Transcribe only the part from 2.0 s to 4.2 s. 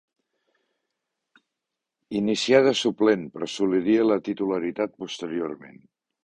Inicia de suplent, però assoliria la